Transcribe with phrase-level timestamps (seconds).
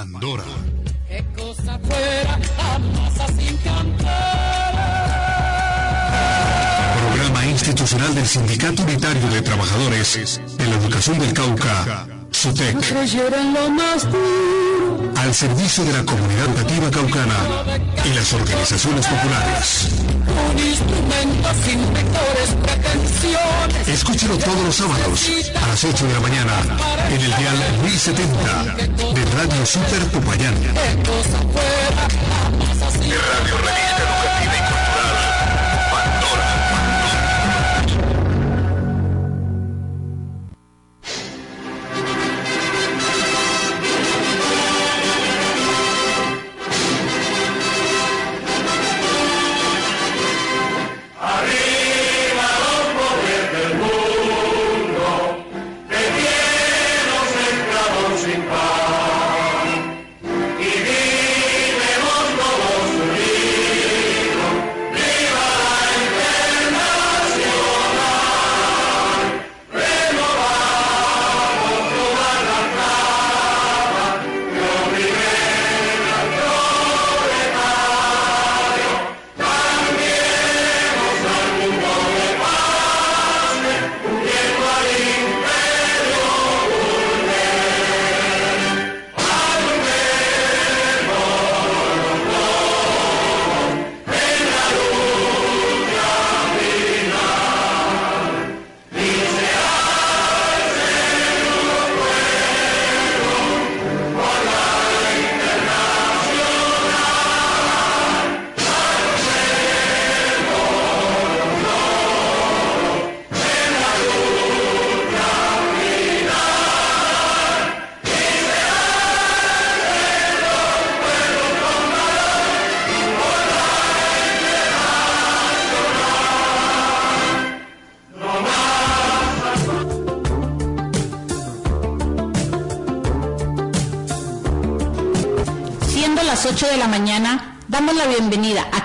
[0.00, 0.44] Andorra.
[1.08, 3.58] Qué cosa fuera la masa sin
[7.00, 12.06] Programa institucional del Sindicato Unitario de Trabajadores de la Educación del Cauca,
[12.38, 15.12] SUTEC, Creyeron lo más duro.
[15.16, 17.34] al servicio de la comunidad educativa caucana
[18.04, 19.88] y las organizaciones populares.
[20.52, 23.88] Un instrumento sin mejores pretensiones.
[23.88, 25.28] Escúchelo todos los sábados
[25.60, 26.52] a las 8 de la mañana
[27.10, 28.62] en el dial 1070
[29.14, 30.54] de Radio Super Popayán.
[30.62, 30.70] De
[33.18, 34.67] Radio Revista Educativa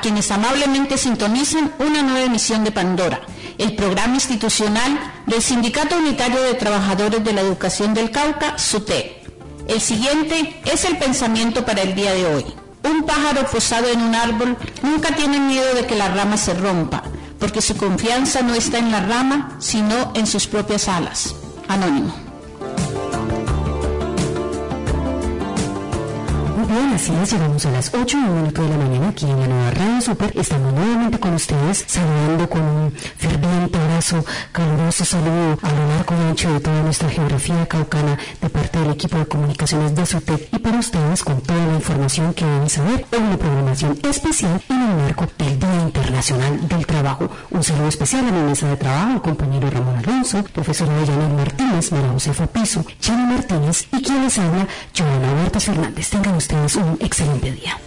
[0.03, 3.21] quienes amablemente sintonizan una nueva emisión de Pandora,
[3.57, 9.23] el programa institucional del Sindicato Unitario de Trabajadores de la Educación del Cauca, SUTE.
[9.65, 12.45] El siguiente es el pensamiento para el día de hoy.
[12.83, 17.03] Un pájaro posado en un árbol nunca tiene miedo de que la rama se rompa,
[17.39, 21.33] porque su confianza no está en la rama, sino en sus propias alas.
[21.69, 22.22] Anónimo.
[26.67, 29.71] Bien, así es, llegamos a las 8 y de la mañana aquí en la nueva
[29.71, 30.31] Radio Super.
[30.37, 36.29] Estamos nuevamente con ustedes, saludando con un ferviente abrazo, caluroso saludo a lo largo y
[36.29, 40.59] ancho de toda nuestra geografía caucana de parte del equipo de comunicaciones de SUTEC y
[40.59, 44.95] para ustedes con toda la información que deben saber en una programación especial en el
[44.97, 47.29] marco del Día Internacional del Trabajo.
[47.51, 52.09] Un saludo especial a mi mesa de trabajo, compañero Ramón Alonso, profesora Yanel Martínez, María
[52.09, 54.67] Josefa Piso, Chani Martínez y quien les habla,
[54.97, 56.09] Joana Huertas Fernández.
[56.09, 57.77] Tengan ustedes un excelente día.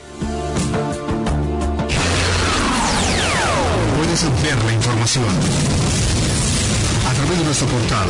[3.97, 5.25] Puedes ampliar la información
[7.09, 8.09] a través de nuestro portal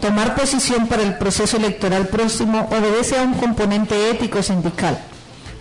[0.00, 4.98] Tomar posición para el proceso electoral próximo obedece a un componente ético sindical.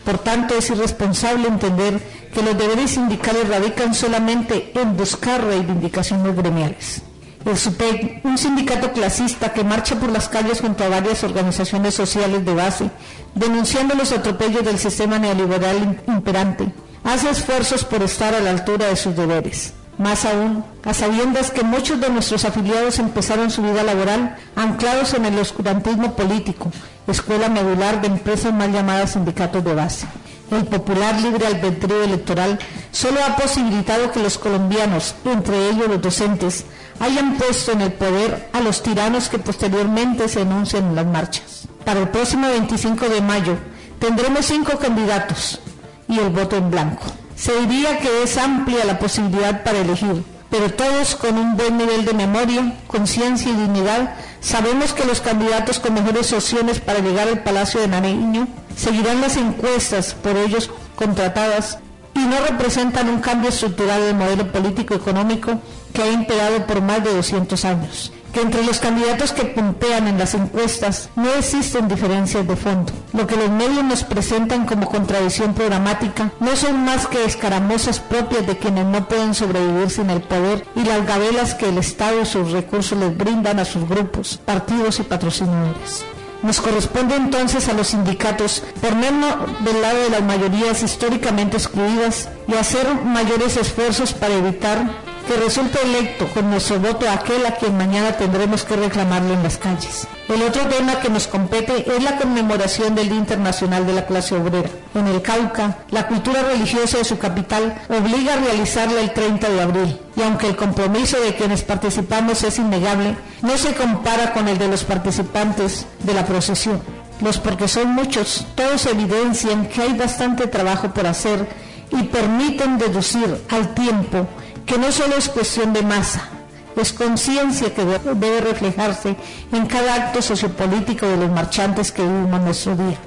[0.06, 2.00] Por tanto, es irresponsable entender
[2.34, 7.02] que los deberes sindicales radican solamente en buscar reivindicaciones gremiales.
[7.48, 12.44] El SUPEC, un sindicato clasista que marcha por las calles junto a varias organizaciones sociales
[12.44, 12.92] de base,
[13.36, 16.68] denunciando los atropellos del sistema neoliberal imperante,
[17.06, 19.74] hace esfuerzos por estar a la altura de sus deberes.
[19.98, 25.24] Más aún, a sabiendas que muchos de nuestros afiliados empezaron su vida laboral anclados en
[25.24, 26.70] el oscurantismo político,
[27.08, 30.06] escuela medular de empresas mal llamadas sindicatos de base.
[30.52, 32.60] El popular libre albedrío electoral
[32.92, 36.66] solo ha posibilitado que los colombianos, entre ellos los docentes,
[37.00, 41.68] hayan puesto en el poder a los tiranos que posteriormente se enuncian en las marchas.
[41.86, 43.58] Para el próximo 25 de mayo
[44.00, 45.60] tendremos cinco candidatos
[46.08, 47.04] y el voto en blanco.
[47.36, 52.06] Se diría que es amplia la posibilidad para elegir, pero todos con un buen nivel
[52.06, 57.44] de memoria, conciencia y dignidad sabemos que los candidatos con mejores opciones para llegar al
[57.44, 61.80] Palacio de Nariño seguirán las encuestas por ellos contratadas
[62.14, 65.62] y no representan un cambio estructural del modelo político económico
[65.98, 70.20] que ha imperado por más de 200 años que entre los candidatos que puntean en
[70.20, 72.94] las encuestas no existen diferencias de fondo.
[73.14, 78.46] Lo que los medios nos presentan como contradicción programática no son más que escaramuzas propias
[78.46, 82.26] de quienes no pueden sobrevivir sin el poder y las gabelas que el Estado y
[82.28, 86.06] sus recursos les brindan a sus grupos, partidos y patrocinadores.
[86.44, 92.54] Nos corresponde entonces a los sindicatos ponernos del lado de las mayorías históricamente excluidas y
[92.54, 98.13] hacer mayores esfuerzos para evitar que resulte electo con nuestro voto aquel a quien mañana
[98.13, 100.07] tendremos que reclamarlo en las calles.
[100.29, 104.35] El otro tema que nos compete es la conmemoración del Día Internacional de la Clase
[104.35, 104.69] Obrera.
[104.95, 109.62] En el Cauca, la cultura religiosa de su capital obliga a realizarla el 30 de
[109.62, 114.57] abril, y aunque el compromiso de quienes participamos es innegable, no se compara con el
[114.57, 116.81] de los participantes de la procesión.
[117.19, 121.47] Los porque son muchos, todos evidencian que hay bastante trabajo por hacer
[121.91, 124.27] y permiten deducir al tiempo
[124.68, 126.28] que no solo es cuestión de masa,
[126.75, 129.16] es conciencia que debe reflejarse
[129.52, 132.98] en cada acto sociopolítico de los marchantes que vivimos nuestro día,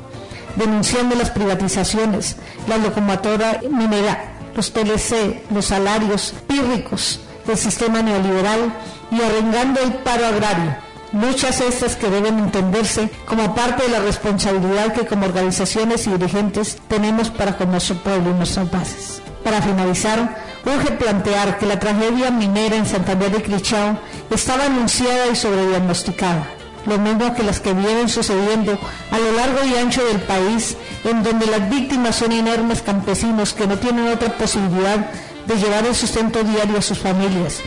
[0.57, 2.37] denunciando las privatizaciones,
[2.67, 8.73] la locomotora minera, los TLC, los salarios pírricos del sistema neoliberal
[9.11, 10.77] y arrengando el paro agrario.
[11.13, 16.79] Muchas estas que deben entenderse como parte de la responsabilidad que como organizaciones y dirigentes
[16.89, 19.21] tenemos para con nuestro pueblo y nuestras bases.
[19.43, 23.99] Para finalizar, urge plantear que la tragedia minera en Santander de Crichao
[24.31, 26.47] estaba anunciada y sobrediagnosticada,
[26.87, 28.79] lo mismo que las que vienen sucediendo
[29.11, 33.67] a lo largo y ancho del país, en donde las víctimas son inermes campesinos que
[33.67, 35.11] no tienen otra posibilidad
[35.47, 37.61] de llevar el sustento diario a sus familias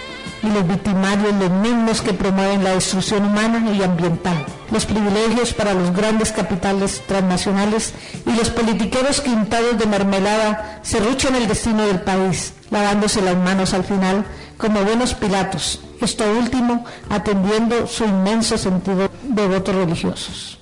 [0.43, 5.73] y los victimarios los mismos que promueven la destrucción humana y ambiental, los privilegios para
[5.73, 7.93] los grandes capitales transnacionales
[8.25, 13.83] y los politiqueros quintados de mermelada serruchan el destino del país, lavándose las manos al
[13.85, 14.25] final
[14.57, 20.57] como buenos pilatos, esto último atendiendo su inmenso sentido de votos religiosos.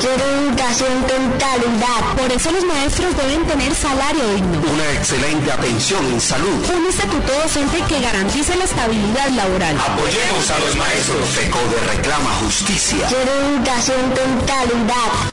[0.00, 2.02] Quiero educación con calidad.
[2.16, 4.58] Por eso los maestros deben tener salario digno.
[4.74, 6.58] Una excelente atención en salud.
[6.76, 9.76] Un estatuto docente que garantice la estabilidad laboral.
[9.78, 11.28] Apoyemos a los maestros.
[11.28, 13.06] FECODE reclama justicia.
[13.06, 15.31] Quiero educación con calidad.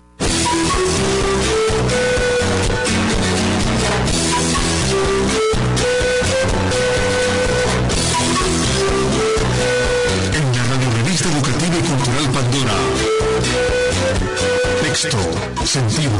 [14.99, 16.11] Sentido.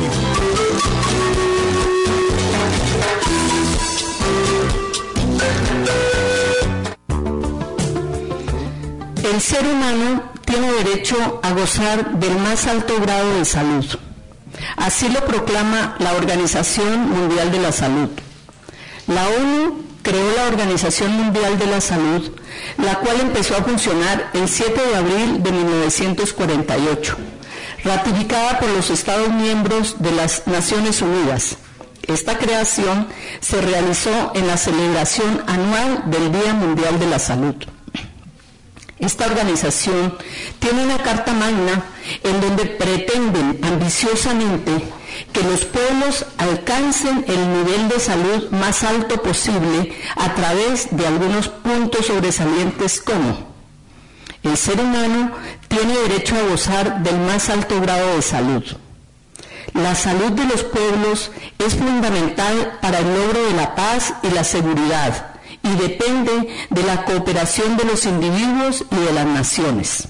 [9.22, 13.86] El ser humano tiene derecho a gozar del más alto grado de salud.
[14.78, 18.10] Así lo proclama la Organización Mundial de la Salud.
[19.08, 22.32] La ONU creó la Organización Mundial de la Salud,
[22.78, 27.18] la cual empezó a funcionar el 7 de abril de 1948,
[27.84, 31.58] ratificada por los Estados miembros de las Naciones Unidas.
[32.08, 33.08] Esta creación
[33.40, 37.56] se realizó en la celebración anual del Día Mundial de la Salud.
[38.98, 40.18] Esta organización
[40.60, 41.86] tiene una carta magna
[42.24, 44.72] en donde pretenden ambiciosamente
[45.32, 51.48] que los pueblos alcancen el nivel de salud más alto posible a través de algunos
[51.48, 53.49] puntos sobresalientes como
[54.44, 55.32] el ser humano
[55.68, 58.64] tiene derecho a gozar del más alto grado de salud.
[59.74, 64.44] La salud de los pueblos es fundamental para el logro de la paz y la
[64.44, 65.28] seguridad
[65.64, 70.08] y depende de la cooperación de los individuos y de las naciones.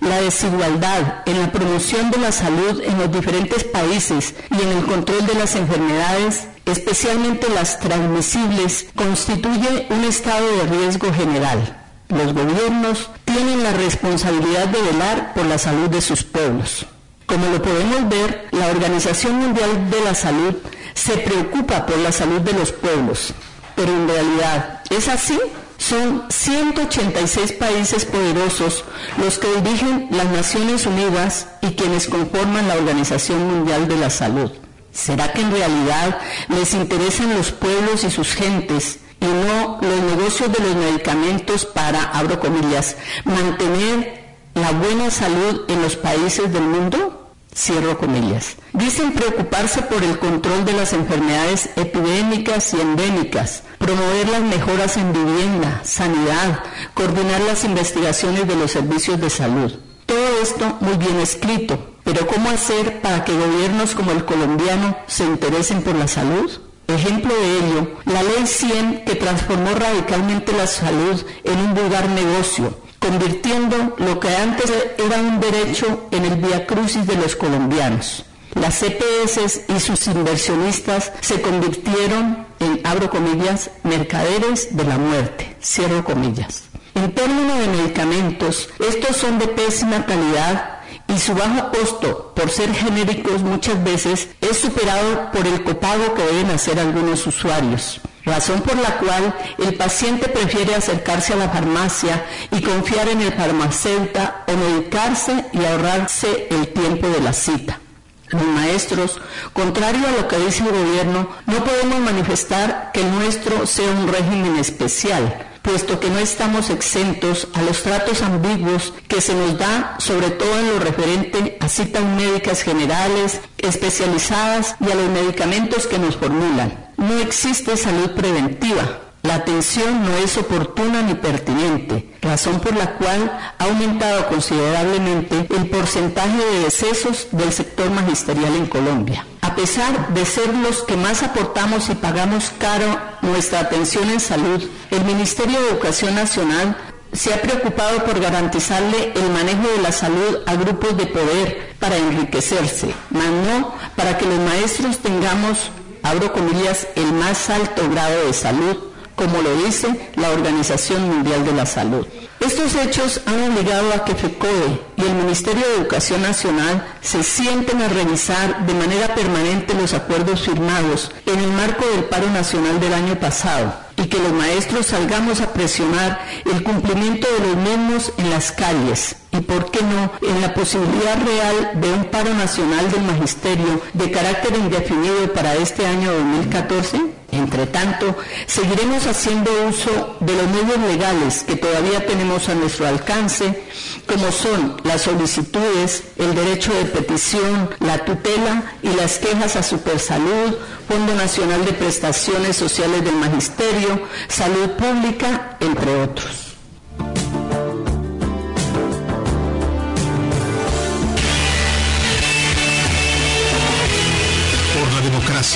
[0.00, 4.84] La desigualdad en la promoción de la salud en los diferentes países y en el
[4.84, 11.78] control de las enfermedades especialmente las transmisibles, constituye un estado de riesgo general.
[12.08, 16.86] Los gobiernos tienen la responsabilidad de velar por la salud de sus pueblos.
[17.26, 20.54] Como lo podemos ver, la Organización Mundial de la Salud
[20.94, 23.32] se preocupa por la salud de los pueblos,
[23.74, 25.38] pero en realidad, ¿es así?
[25.78, 28.84] Son 186 países poderosos
[29.18, 34.50] los que dirigen las Naciones Unidas y quienes conforman la Organización Mundial de la Salud.
[34.92, 40.52] ¿Será que en realidad les interesan los pueblos y sus gentes y no los negocios
[40.52, 44.22] de los medicamentos para, abro comillas, mantener
[44.54, 47.30] la buena salud en los países del mundo?
[47.54, 48.56] Cierro comillas.
[48.72, 55.12] Dicen preocuparse por el control de las enfermedades epidémicas y endémicas, promover las mejoras en
[55.12, 56.64] vivienda, sanidad,
[56.94, 59.72] coordinar las investigaciones de los servicios de salud.
[60.06, 65.24] Todo esto muy bien escrito, pero ¿cómo hacer para que gobiernos como el colombiano se
[65.24, 66.50] interesen por la salud?
[66.92, 72.78] Ejemplo de ello, la Ley 100 que transformó radicalmente la salud en un vulgar negocio,
[72.98, 78.26] convirtiendo lo que antes era un derecho en el vía crucis de los colombianos.
[78.54, 86.04] Las CPS y sus inversionistas se convirtieron en, abro comillas, mercaderes de la muerte, cierro
[86.04, 86.64] comillas.
[86.94, 90.81] En términos de medicamentos, estos son de pésima calidad
[91.14, 96.22] y su bajo costo, por ser genéricos muchas veces, es superado por el copago que
[96.22, 102.24] deben hacer algunos usuarios razón por la cual el paciente prefiere acercarse a la farmacia
[102.50, 107.80] y confiar en el farmacéutico o medicarse y ahorrarse el tiempo de la cita.
[108.28, 109.20] Los maestros,
[109.52, 114.08] contrario a lo que dice el gobierno, no podemos manifestar que el nuestro sea un
[114.08, 119.96] régimen especial, puesto que no estamos exentos a los tratos ambiguos que se nos da,
[119.98, 125.98] sobre todo en lo referente a citas médicas generales, especializadas y a los medicamentos que
[125.98, 129.00] nos formulan no existe salud preventiva.
[129.22, 135.68] La atención no es oportuna ni pertinente, razón por la cual ha aumentado considerablemente el
[135.68, 139.24] porcentaje de decesos del sector magisterial en Colombia.
[139.40, 144.62] A pesar de ser los que más aportamos y pagamos caro nuestra atención en salud,
[144.90, 146.76] el Ministerio de Educación Nacional
[147.12, 151.96] se ha preocupado por garantizarle el manejo de la salud a grupos de poder para
[151.96, 155.70] enriquecerse, mas no para que los maestros tengamos
[156.02, 158.76] abro comillas, el más alto grado de salud,
[159.14, 162.06] como lo dice la Organización Mundial de la Salud.
[162.44, 167.80] Estos hechos han obligado a que FECODE y el Ministerio de Educación Nacional se sienten
[167.80, 172.94] a revisar de manera permanente los acuerdos firmados en el marco del paro nacional del
[172.94, 178.30] año pasado y que los maestros salgamos a presionar el cumplimiento de los mismos en
[178.30, 183.02] las calles y, por qué no, en la posibilidad real de un paro nacional del
[183.02, 187.22] magisterio de carácter indefinido para este año 2014?
[187.32, 188.14] Entre tanto,
[188.46, 193.62] seguiremos haciendo uso de los medios legales que todavía tenemos a nuestro alcance,
[194.06, 200.56] como son las solicitudes, el derecho de petición, la tutela y las quejas a Supersalud,
[200.86, 206.41] Fondo Nacional de Prestaciones Sociales del Magisterio, Salud Pública, entre otros.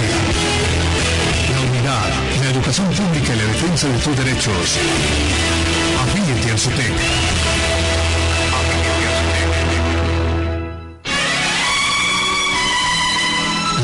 [0.03, 0.77] Democracia
[2.43, 4.79] la educación pública y la defensa de tus derechos.
[6.03, 6.93] Afíliate al SUTEC.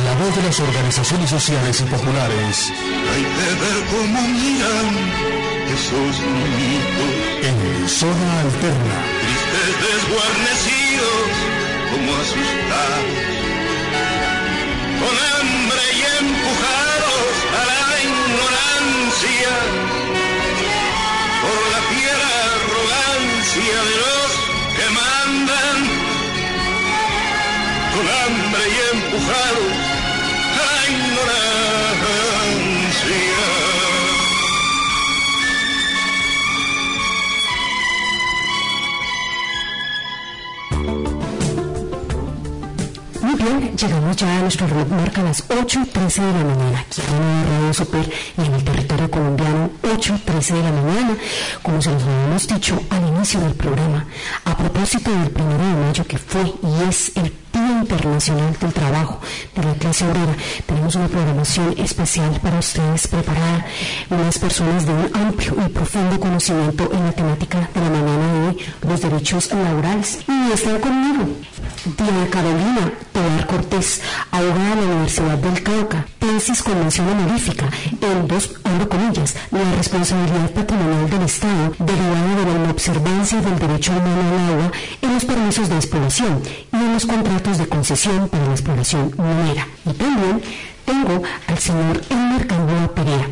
[0.05, 2.73] La voz de las organizaciones sociales y populares.
[3.13, 4.89] Hay que ver cómo miran
[5.75, 7.13] esos niñitos.
[7.43, 8.97] En zona alterna.
[9.23, 11.29] Tristes desguarnecidos,
[11.91, 13.52] como asustados.
[15.03, 17.83] Con hambre y empujados a la
[21.43, 24.31] por la fiera arrogancia de los
[24.77, 25.79] que mandan,
[27.95, 29.65] con hambre y empujado
[30.59, 32.23] a la ignorancia.
[43.43, 47.75] Bien, llegamos ya a nuestro reloj, marca las 8.13 de la mañana, aquí en Radio
[47.75, 51.17] Super y en el territorio colombiano, 8.13 de la mañana,
[51.63, 54.07] como se los habíamos dicho al inicio del programa,
[54.45, 57.31] a propósito del primero de mayo que fue y es el
[57.81, 59.21] Internacional del Trabajo
[59.55, 60.35] de la clase obrera.
[60.67, 63.67] Tenemos una programación especial para ustedes preparada,
[64.11, 68.89] unas personas de un amplio y profundo conocimiento en la temática de la mañana de
[68.89, 70.19] los derechos laborales.
[70.29, 71.25] Y están conmigo
[71.85, 74.01] Diana Carolina Tobar Cortés,
[74.31, 77.69] abogada de la Universidad del Cauca, tesis con mención honorífica
[78.01, 83.93] en dos, abro comillas, la responsabilidad patrimonial del Estado derivada de la inobservancia del derecho
[83.93, 88.47] humano al agua en los permisos de exploración y en los contratos de concesión para
[88.47, 89.67] la exploración minera.
[89.85, 90.43] Y también
[90.85, 93.27] tengo al señor Elmer Gamboa Perea,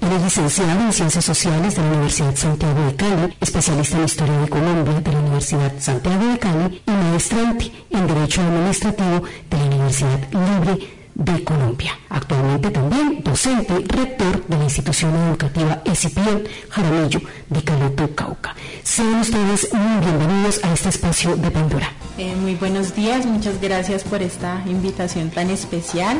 [0.00, 4.38] él es licenciado en Ciencias Sociales de la Universidad Santiago de Cali, especialista en Historia
[4.38, 9.64] de Colombia de la Universidad Santiago de Cali y maestrante en Derecho Administrativo de la
[9.64, 11.92] Universidad Libre de Colombia.
[12.08, 18.56] Actualmente también docente, rector de la institución educativa Escipión Jaramillo de Caloto, Cauca.
[18.82, 21.92] Sean ustedes muy bienvenidos a este espacio de Pandora.
[22.16, 26.16] Eh, muy buenos días, muchas gracias por esta invitación tan especial.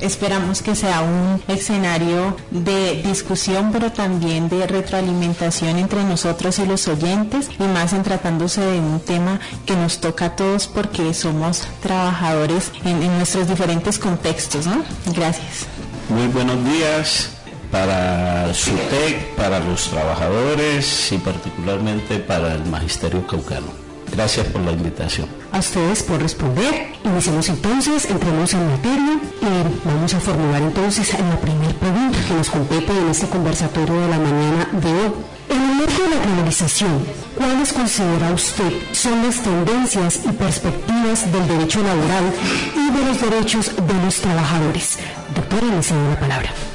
[0.00, 6.88] Esperamos que sea un escenario de discusión, pero también de retroalimentación entre nosotros y los
[6.88, 11.66] oyentes, y más en tratándose de un tema que nos toca a todos porque somos
[11.82, 14.66] trabajadores en, nuestros diferentes contextos.
[14.66, 14.82] ¿no?
[15.14, 15.66] Gracias.
[16.08, 17.30] Muy buenos días
[17.70, 23.68] para SUTEC, para los trabajadores y particularmente para el Magisterio Caucano.
[24.12, 25.39] Gracias por la invitación.
[25.52, 26.92] A ustedes por responder.
[27.04, 32.50] Iniciamos entonces, entremos en materia y vamos a formular entonces la primera pregunta que nos
[32.50, 35.12] compete en este conversatorio de la mañana de hoy.
[35.48, 37.04] En el marco de la globalización,
[37.36, 42.32] ¿cuáles considera usted son las tendencias y perspectivas del derecho laboral
[42.76, 44.98] y de los derechos de los trabajadores?
[45.34, 46.69] Doctora, le cedo la palabra.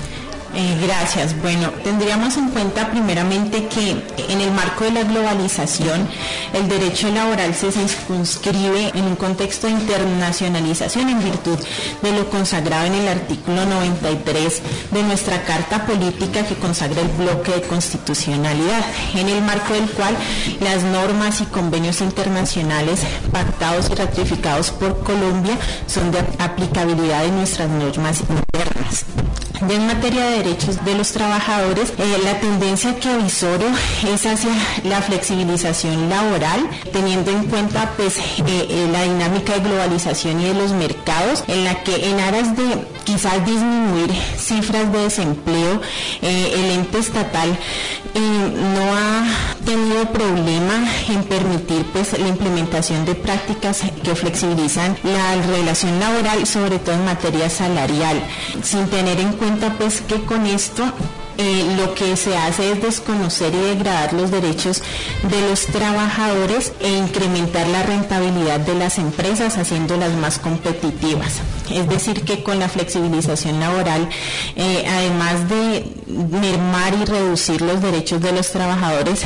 [0.57, 1.39] Eh, gracias.
[1.41, 3.91] Bueno, tendríamos en cuenta primeramente que
[4.29, 6.07] en el marco de la globalización
[6.53, 11.59] el derecho laboral se circunscribe en un contexto de internacionalización en virtud
[12.01, 17.51] de lo consagrado en el artículo 93 de nuestra Carta Política que consagra el bloque
[17.51, 20.15] de constitucionalidad, en el marco del cual
[20.61, 23.01] las normas y convenios internacionales
[23.33, 29.05] pactados y ratificados por Colombia son de aplicabilidad de nuestras normas internas.
[29.69, 33.65] en materia de derechos de los trabajadores, eh, la tendencia que avisoro
[34.07, 34.51] es hacia
[34.83, 40.53] la flexibilización laboral, teniendo en cuenta pues eh, eh, la dinámica de globalización y de
[40.53, 45.81] los mercados, en la que en aras de quizás disminuir cifras de desempleo,
[46.21, 47.57] el ente estatal
[48.13, 49.25] no ha
[49.65, 56.79] tenido problema en permitir pues la implementación de prácticas que flexibilizan la relación laboral, sobre
[56.79, 58.21] todo en materia salarial,
[58.63, 60.83] sin tener en cuenta pues que con esto
[61.37, 64.81] eh, lo que se hace es desconocer y degradar los derechos
[65.23, 71.41] de los trabajadores e incrementar la rentabilidad de las empresas haciéndolas más competitivas.
[71.71, 74.09] Es decir, que con la flexibilización laboral,
[74.55, 79.21] eh, además de mermar y reducir los derechos de los trabajadores,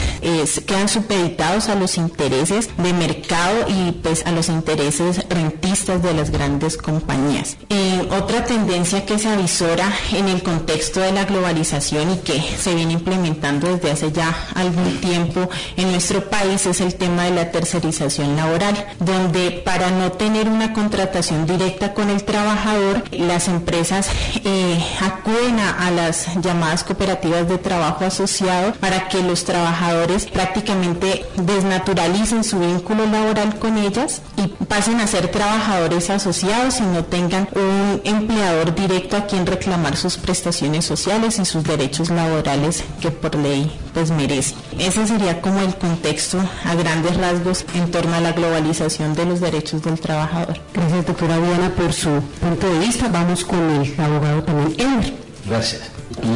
[0.66, 6.30] quedan supeditados a los intereses de mercado y pues a los intereses rentistas de las
[6.30, 7.58] grandes compañías.
[7.70, 12.76] Eh, otra tendencia que se avisora en el contexto de la globalización y que se
[12.76, 17.52] viene implementando desde hace ya algún tiempo en nuestro país es el tema de la
[17.52, 24.08] tercerización laboral, donde para no tener una contratación directa con el trabajador, las empresas
[24.46, 32.44] eh, acuden a, las llamadas cooperativas de trabajo asociado para que los trabajadores prácticamente desnaturalicen
[32.44, 38.00] su vínculo laboral con ellas y pasen a ser trabajadores asociados y no tengan un
[38.04, 43.76] empleador directo a quien reclamar sus prestaciones sociales y sus derechos laborales que por ley
[43.94, 44.56] pues merece.
[44.78, 49.40] Ese sería como el contexto a grandes rasgos en torno a la globalización de los
[49.40, 50.60] derechos del trabajador.
[50.74, 53.08] Gracias doctora Diana por su punto de vista.
[53.10, 55.14] Vamos con el abogado también, Elmer.
[55.48, 55.82] Gracias.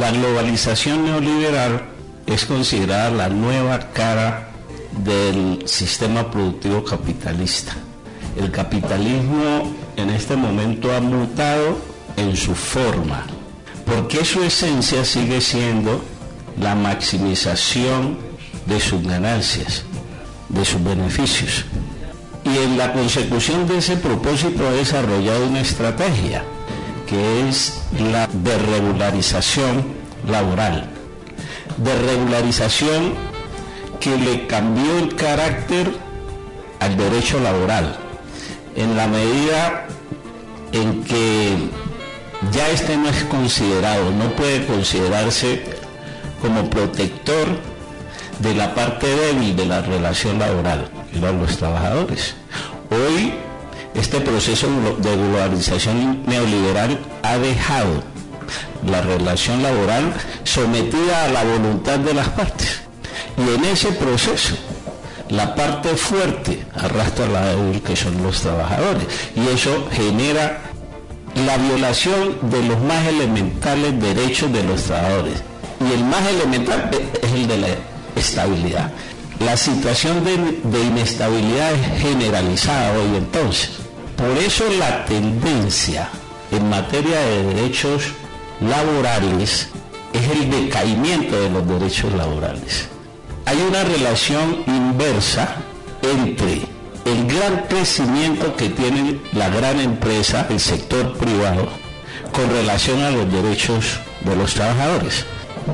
[0.00, 1.82] La globalización neoliberal
[2.26, 4.48] es considerada la nueva cara
[5.04, 7.74] del sistema productivo capitalista.
[8.36, 11.78] El capitalismo en este momento ha mutado
[12.16, 13.24] en su forma,
[13.84, 16.02] porque su esencia sigue siendo
[16.60, 18.18] la maximización
[18.66, 19.84] de sus ganancias,
[20.48, 21.64] de sus beneficios.
[22.44, 26.44] Y en la consecución de ese propósito ha desarrollado una estrategia
[27.06, 27.80] que es
[28.12, 29.84] la desregularización
[30.28, 30.90] laboral.
[31.76, 33.14] Desregularización
[34.00, 35.90] que le cambió el carácter
[36.80, 37.96] al derecho laboral,
[38.76, 39.86] en la medida
[40.72, 41.56] en que
[42.52, 45.73] ya este no es considerado, no puede considerarse
[46.44, 47.46] como protector
[48.40, 52.34] de la parte débil de la relación laboral, que eran los trabajadores.
[52.90, 53.32] Hoy
[53.94, 54.66] este proceso
[54.98, 58.02] de globalización neoliberal ha dejado
[58.86, 62.82] la relación laboral sometida a la voluntad de las partes.
[63.38, 64.54] Y en ese proceso
[65.30, 70.60] la parte fuerte arrastra la débil que son los trabajadores y eso genera
[71.46, 75.53] la violación de los más elementales derechos de los trabajadores
[75.88, 76.90] y el más elemental
[77.22, 77.68] es el de la
[78.16, 78.90] estabilidad.
[79.40, 83.70] La situación de, inestabilidad es generalizada hoy entonces.
[84.16, 86.08] Por eso la tendencia
[86.50, 88.12] en materia de derechos
[88.60, 89.68] laborales
[90.12, 92.88] es el decaimiento de los derechos laborales.
[93.46, 95.56] Hay una relación inversa
[96.02, 96.62] entre
[97.04, 101.68] el gran crecimiento que tiene la gran empresa, el sector privado,
[102.32, 105.26] con relación a los derechos de los trabajadores.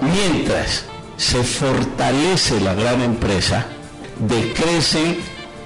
[0.03, 0.85] Mientras
[1.16, 3.66] se fortalece la gran empresa,
[4.18, 5.18] decrecen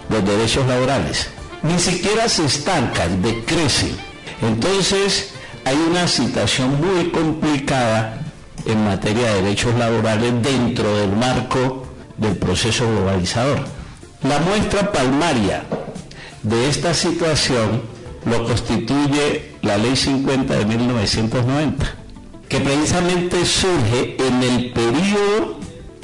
[0.09, 1.29] los derechos laborales.
[1.63, 3.97] Ni siquiera se estancan, decrecen.
[4.43, 5.31] Entonces
[5.65, 8.21] hay una situación muy complicada
[8.67, 13.65] en materia de derechos laborales dentro del marco del proceso globalizador.
[14.23, 15.65] La muestra palmaria
[16.43, 17.83] de esta situación
[18.25, 21.95] lo constituye la Ley 50 de 1990,
[22.49, 25.59] que precisamente surge en el periodo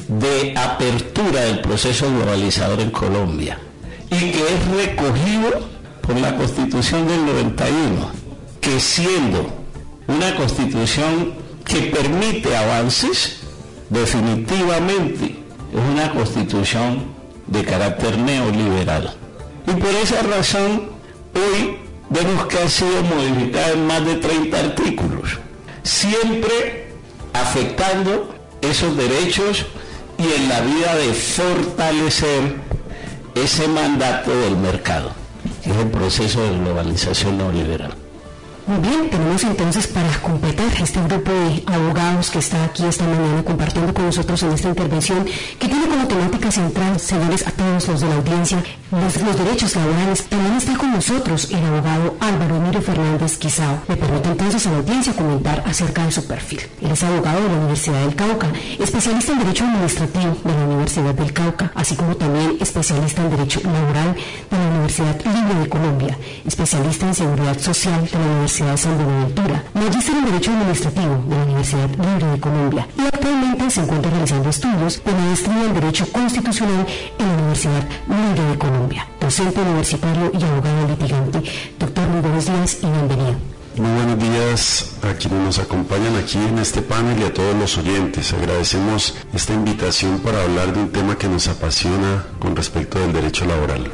[0.09, 3.59] de apertura del proceso globalizador en Colombia
[4.11, 5.68] y que es recogido
[6.00, 8.11] por la Constitución del 91,
[8.61, 9.46] que siendo
[10.09, 13.40] una constitución que permite avances,
[13.88, 15.37] definitivamente
[15.72, 17.05] es una constitución
[17.46, 19.14] de carácter neoliberal.
[19.68, 20.90] Y por esa razón,
[21.35, 21.76] hoy
[22.09, 25.38] vemos que ha sido modificada en más de 30 artículos,
[25.90, 26.87] siempre
[27.33, 29.66] afectando esos derechos
[30.18, 32.57] y en la vida de fortalecer
[33.35, 35.11] ese mandato del mercado,
[35.64, 37.99] que es el proceso de globalización neoliberal.
[38.66, 43.42] Muy bien, tenemos entonces para completar este grupo de abogados que está aquí esta mañana
[43.42, 45.25] compartiendo con nosotros en esta intervención,
[45.59, 50.25] que tiene como temática central, señores, a todos los de la audiencia, los, derechos laborales.
[50.25, 53.81] También está con nosotros el abogado Álvaro Emilio Fernández Quizao.
[53.88, 56.61] Me permite entonces a la audiencia comentar acerca de su perfil.
[56.81, 61.14] Él es abogado de la Universidad del Cauca, especialista en Derecho Administrativo de la Universidad
[61.14, 66.18] del Cauca, así como también especialista en Derecho Laboral de la Universidad Libre de Colombia,
[66.46, 71.37] especialista en Seguridad Social de la Universidad Universidad San Buenaventura, magíster en Derecho Administrativo de
[71.37, 76.12] la Universidad Libre de Colombia y actualmente se encuentra realizando estudios de maestría en Derecho
[76.12, 76.87] Constitucional
[77.18, 81.42] en la Universidad Libre de Colombia, docente universitario y abogado litigante.
[81.79, 83.35] Doctor, muy buenos días y bienvenido.
[83.77, 87.79] Muy buenos días a quienes nos acompañan aquí en este panel y a todos los
[87.79, 88.31] oyentes.
[88.35, 93.46] Agradecemos esta invitación para hablar de un tema que nos apasiona con respecto del derecho
[93.46, 93.90] laboral.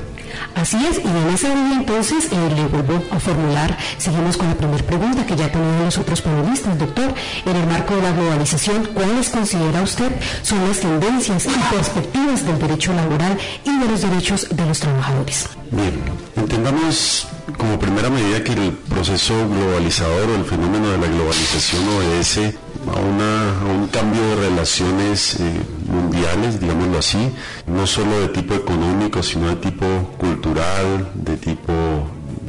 [0.55, 4.55] Así es, y en esa línea entonces eh, le vuelvo a formular, seguimos con la
[4.55, 8.87] primera pregunta que ya tenían los otros panelistas, doctor, en el marco de la globalización,
[8.95, 10.11] ¿cuáles considera usted
[10.43, 15.49] son las tendencias y perspectivas del derecho laboral y de los derechos de los trabajadores?
[15.71, 16.01] Bien,
[16.37, 22.57] entendamos como primera medida que el proceso globalizador o el fenómeno de la globalización obedece
[22.95, 27.31] a, una, un cambio de relaciones eh, mundiales, digámoslo así,
[27.67, 29.87] no solo de tipo económico, sino de tipo
[30.19, 31.73] cultural, de tipo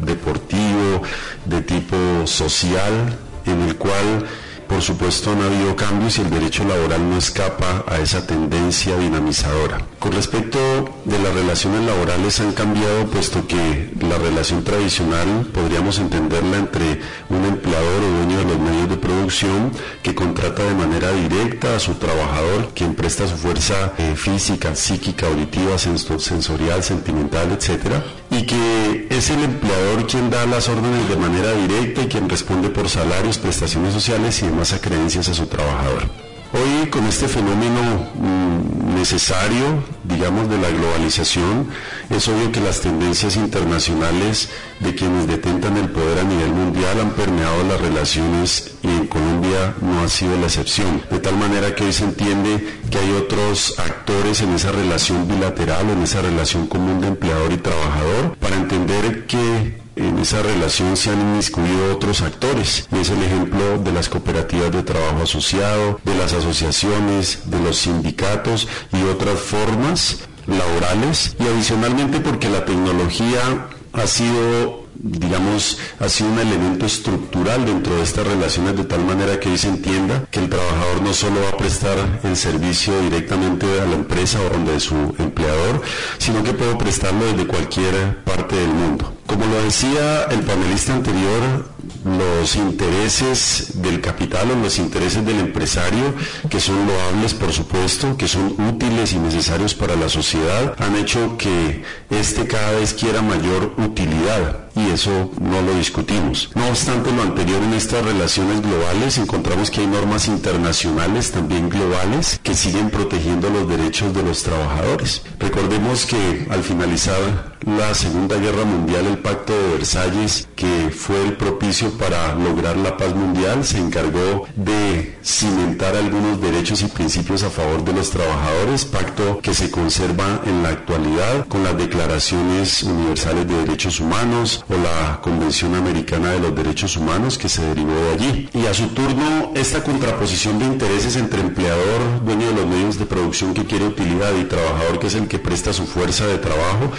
[0.04, 1.02] deportivo,
[1.46, 4.26] de tipo social, en el cual
[4.68, 9.82] por supuesto han habido cambios y el derecho laboral no escapa a esa tendencia dinamizadora.
[10.00, 10.60] Con respecto
[11.06, 17.00] de las relaciones laborales han cambiado puesto que la relación tradicional podríamos entenderla entre
[17.30, 19.72] un empleador o dueño de los medios de producción
[20.04, 25.28] que contrata de manera directa a su trabajador, quien presta su fuerza eh, física, psíquica,
[25.28, 27.96] auditiva, sensorial, sentimental, etc.
[28.32, 32.70] Y que es el empleador quien da las órdenes de manera directa y quien responde
[32.70, 36.04] por salarios, prestaciones sociales y más a creencias a su trabajador.
[36.52, 41.70] Hoy con este fenómeno mm, necesario, digamos, de la globalización,
[42.10, 47.12] es obvio que las tendencias internacionales de quienes detentan el poder a nivel mundial han
[47.12, 51.04] permeado las relaciones y en Colombia no ha sido la excepción.
[51.12, 55.88] De tal manera que hoy se entiende que hay otros actores en esa relación bilateral,
[55.92, 61.10] en esa relación común de empleador y trabajador, para entender que en esa relación se
[61.10, 66.16] han inmiscuido otros actores y es el ejemplo de las cooperativas de trabajo asociado, de
[66.16, 74.08] las asociaciones, de los sindicatos y otras formas laborales y adicionalmente porque la tecnología ha
[74.08, 79.50] sido digamos, ha sido un elemento estructural dentro de estas relaciones de tal manera que
[79.50, 83.86] hoy se entienda que el trabajador no solo va a prestar el servicio directamente a
[83.86, 85.82] la empresa o donde su empleador,
[86.18, 89.17] sino que puede prestarlo desde cualquier parte del mundo.
[89.28, 91.68] Como lo decía el panelista anterior,
[92.06, 96.14] los intereses del capital o los intereses del empresario,
[96.50, 101.38] que son loables por supuesto, que son útiles y necesarios para la sociedad, han hecho
[101.38, 106.50] que este cada vez quiera mayor utilidad y eso no lo discutimos.
[106.56, 112.40] No obstante lo anterior en estas relaciones globales encontramos que hay normas internacionales también globales
[112.44, 115.24] que siguen protegiendo los derechos de los trabajadores.
[115.40, 121.34] Recordemos que al finalizar la Segunda Guerra Mundial el Pacto de Versalles, que fue el
[121.34, 127.50] propicio para lograr la paz mundial, se encargó de cimentar algunos derechos y principios a
[127.50, 133.46] favor de los trabajadores, pacto que se conserva en la actualidad con las declaraciones universales
[133.48, 138.12] de derechos humanos, o la Convención Americana de los Derechos Humanos que se derivó de
[138.14, 138.50] allí.
[138.54, 143.06] Y a su turno, esta contraposición de intereses entre empleador, dueño de los medios de
[143.06, 146.92] producción que quiere utilidad y trabajador que es el que presta su fuerza de trabajo,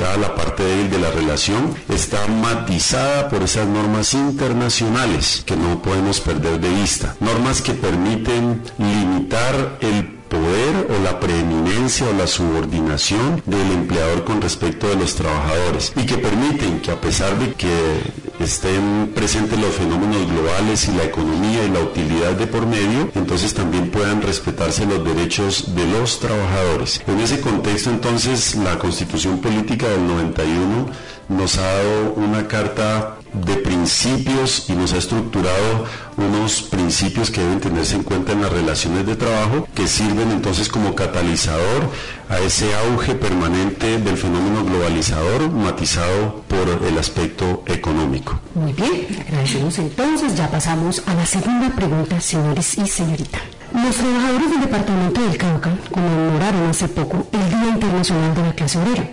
[0.00, 6.20] la parte débil de la relación, está matizada por esas normas internacionales que no podemos
[6.20, 7.14] perder de vista.
[7.20, 14.40] Normas que permiten limitar el poder o la preeminencia o la subordinación del empleador con
[14.40, 17.70] respecto de los trabajadores y que permiten que a pesar de que
[18.40, 23.52] estén presentes los fenómenos globales y la economía y la utilidad de por medio, entonces
[23.52, 27.02] también puedan respetarse los derechos de los trabajadores.
[27.06, 30.86] En ese contexto entonces la Constitución Política del 91
[31.28, 33.18] nos ha dado una carta
[33.82, 39.04] principios y nos ha estructurado unos principios que deben tenerse en cuenta en las relaciones
[39.04, 41.90] de trabajo que sirven entonces como catalizador
[42.28, 48.38] a ese auge permanente del fenómeno globalizador matizado por el aspecto económico.
[48.54, 50.36] Muy bien, agradecemos entonces.
[50.36, 53.40] Ya pasamos a la segunda pregunta, señores y señorita.
[53.74, 58.78] Los trabajadores del departamento del Cauca conmemoraron hace poco el Día Internacional de la Clase
[58.78, 59.08] Obrera.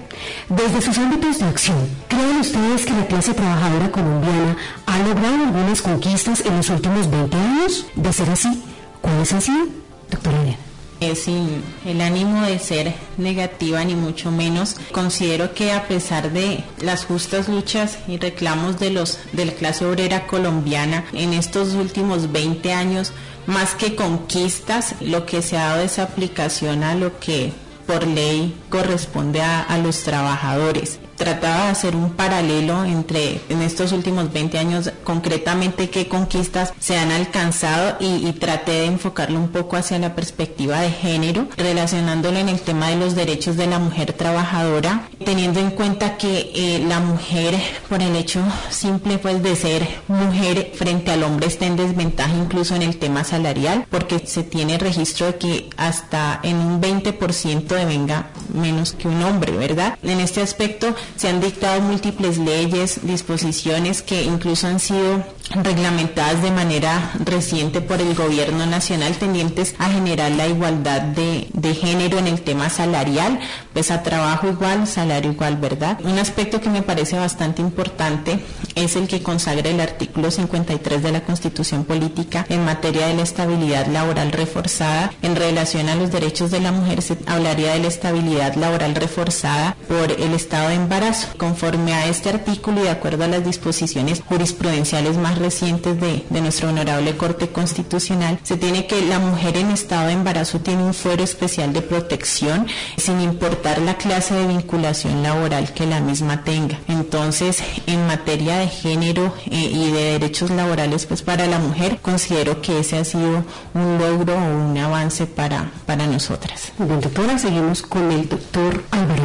[0.50, 1.78] Desde sus ámbitos de acción,
[2.10, 7.38] ¿creen ustedes que la clase trabajadora colombiana ha logrado algunas conquistas en los últimos 20
[7.38, 7.86] años?
[7.96, 8.64] De ser así,
[9.02, 9.66] ¿cuáles han sido?
[10.12, 10.70] Doctora Elena
[11.16, 17.06] sin el ánimo de ser negativa ni mucho menos, considero que a pesar de las
[17.06, 22.74] justas luchas y reclamos de los de la clase obrera colombiana en estos últimos 20
[22.74, 23.14] años,
[23.50, 27.52] más que conquistas, lo que se ha dado es aplicación a lo que
[27.86, 33.92] por ley corresponde a, a los trabajadores trataba de hacer un paralelo entre en estos
[33.92, 39.76] últimos 20 años concretamente qué conquistas se han alcanzado y, traté de enfocarlo un poco
[39.76, 44.14] hacia la perspectiva de género, relacionándolo en el tema de los derechos de la mujer
[44.14, 49.86] trabajadora, teniendo en cuenta que eh, la mujer, por el hecho simple pues de ser
[50.08, 54.78] mujer frente al hombre, está en desventaja incluso en el tema salarial, porque se tiene
[54.78, 59.98] registro de que hasta en un 20% devenga menos que un hombre, ¿verdad?
[60.02, 66.52] En este aspecto se han dictado múltiples leyes, disposiciones que incluso han sido reglamentadas de
[66.52, 72.42] manera reciente por el gobierno nacional tendientes a generar la igualdad de, género en el
[72.42, 73.40] tema salarial,
[73.74, 76.00] pues a trabajo igual, salario igual, ¿verdad?
[76.04, 78.40] Un aspecto que me parece bastante importante
[78.76, 83.24] es el que consagra el artículo 53 de la Constitución Política en materia de la
[83.24, 85.14] estabilidad laboral reforzada.
[85.22, 89.76] En relación a los derechos de la mujer se hablaría de la estabilidad laboral reforzada
[89.88, 91.28] por el estado de embarazo.
[91.38, 96.70] Conforme a este artículo y de acuerdo a las disposiciones jurisprudenciales más recientes de, nuestro
[96.70, 101.24] honorable Corte Constitucional, se tiene que la mujer en estado de embarazo tiene un fuero
[101.24, 106.80] especial de protección sin importar la clase de vinculación laboral que la misma tenga.
[106.88, 112.62] Entonces, en materia de género eh, y de derechos laborales, pues para la mujer, considero
[112.62, 116.72] que ese ha sido un logro o un avance para, para nosotras.
[116.78, 119.24] Bueno, doctora, seguimos con el doctor Álvaro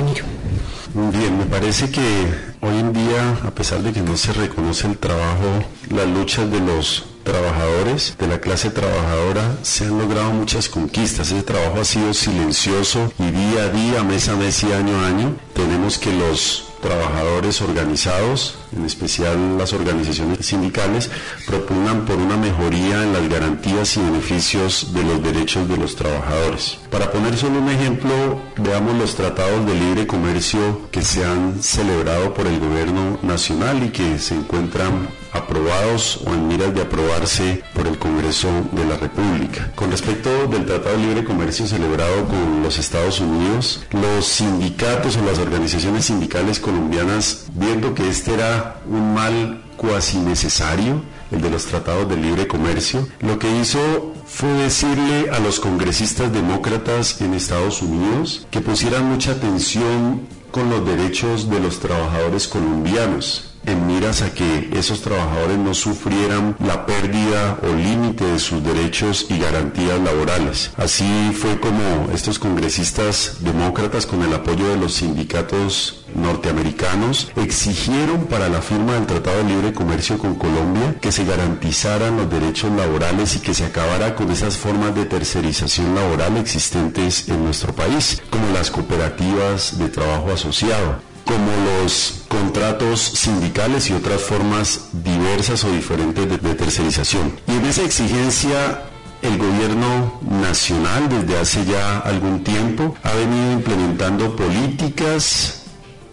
[0.94, 4.96] Bien, me parece que hoy en día, a pesar de que no se reconoce el
[4.96, 11.30] trabajo, las luchas de los trabajadores, de la clase trabajadora, se han logrado muchas conquistas.
[11.30, 15.06] Ese trabajo ha sido silencioso y día a día, mes a mes y año a
[15.08, 21.10] año, tenemos que los trabajadores organizados, en especial las organizaciones sindicales,
[21.46, 26.78] propugnan por una mejoría en las garantías y beneficios de los derechos de los trabajadores.
[26.90, 32.34] Para poner solo un ejemplo, veamos los tratados de libre comercio que se han celebrado
[32.34, 37.86] por el gobierno nacional y que se encuentran aprobados o en miras de aprobarse por
[37.86, 39.72] el Congreso de la República.
[39.74, 45.24] Con respecto del Tratado de Libre Comercio celebrado con los Estados Unidos, los sindicatos o
[45.24, 51.66] las organizaciones sindicales colombianas, viendo que este era un mal cuasi necesario, el de los
[51.66, 57.82] tratados de libre comercio, lo que hizo fue decirle a los congresistas demócratas en Estados
[57.82, 64.32] Unidos que pusieran mucha atención con los derechos de los trabajadores colombianos en miras a
[64.32, 70.70] que esos trabajadores no sufrieran la pérdida o límite de sus derechos y garantías laborales.
[70.76, 78.48] Así fue como estos congresistas demócratas, con el apoyo de los sindicatos norteamericanos, exigieron para
[78.48, 83.36] la firma del Tratado de Libre Comercio con Colombia que se garantizaran los derechos laborales
[83.36, 88.48] y que se acabara con esas formas de tercerización laboral existentes en nuestro país, como
[88.52, 96.28] las cooperativas de trabajo asociado como los contratos sindicales y otras formas diversas o diferentes
[96.28, 97.32] de, tercerización.
[97.46, 98.82] Y en esa exigencia
[99.22, 105.62] el gobierno nacional desde hace ya algún tiempo ha venido implementando políticas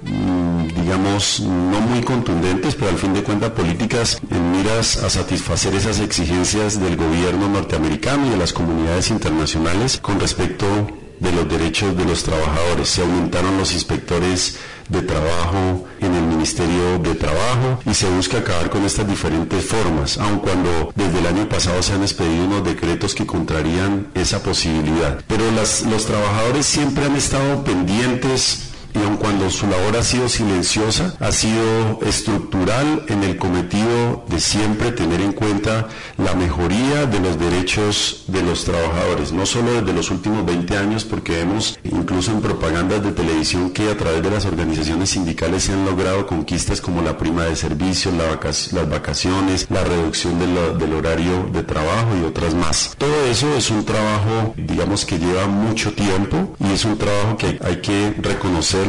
[0.03, 5.75] mm, digamos, no muy contundentes, pero al fin de cuentas políticas en miras a satisfacer
[5.75, 10.65] esas exigencias del gobierno norteamericano y de las comunidades internacionales con respecto
[11.19, 12.89] de los derechos de los trabajadores.
[12.89, 14.57] Se aumentaron los inspectores
[14.91, 20.17] de trabajo en el Ministerio de Trabajo y se busca acabar con estas diferentes formas,
[20.17, 25.21] aun cuando desde el año pasado se han expedido unos decretos que contrarían esa posibilidad.
[25.27, 31.15] Pero los trabajadores siempre han estado pendientes y aun cuando su labor ha sido silenciosa,
[31.19, 37.39] ha sido estructural en el cometido de siempre tener en cuenta la mejoría de los
[37.39, 42.41] derechos de los trabajadores, no solo desde los últimos 20 años, porque vemos incluso en
[42.41, 47.01] propagandas de televisión que a través de las organizaciones sindicales se han logrado conquistas como
[47.01, 52.95] la prima de servicios, las vacaciones, la reducción del horario de trabajo y otras más.
[52.97, 57.59] Todo eso es un trabajo, digamos, que lleva mucho tiempo y es un trabajo que
[57.63, 58.80] hay que reconocer